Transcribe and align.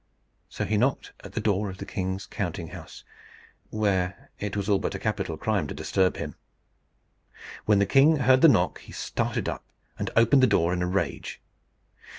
So 0.49 0.65
he 0.65 0.77
knocked 0.79 1.13
at 1.23 1.33
the 1.33 1.39
door 1.39 1.69
of 1.69 1.77
the 1.77 1.85
king's 1.85 2.25
counting 2.25 2.69
house, 2.69 3.03
where 3.69 4.31
it 4.39 4.57
was 4.57 4.67
all 4.67 4.79
but 4.79 4.95
a 4.95 4.97
capital 4.97 5.37
crime 5.37 5.67
to 5.67 5.75
disturb 5.75 6.17
him. 6.17 6.33
When 7.65 7.77
the 7.77 7.85
king 7.85 8.15
heard 8.15 8.41
the 8.41 8.47
knock 8.49 8.79
he 8.79 8.93
started 8.93 9.47
up, 9.47 9.63
and 9.99 10.09
opened 10.15 10.41
the 10.41 10.47
door 10.47 10.73
in 10.73 10.81
a 10.81 10.87
rage. 10.87 11.39